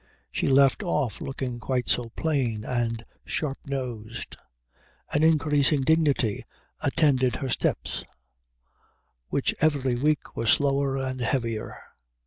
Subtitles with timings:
[0.31, 4.35] She left off looking quite so plain and sharp nosed.
[5.13, 6.43] An increasing dignity
[6.81, 8.03] attended her steps,
[9.27, 11.77] which every week were slower and heavier.